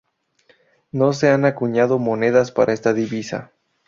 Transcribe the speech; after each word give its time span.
No 0.91 1.13
se 1.13 1.29
han 1.29 1.45
acuñado 1.45 1.99
monedas 1.99 2.51
para 2.51 2.73
esta 2.73 2.91
divisa. 2.91 3.51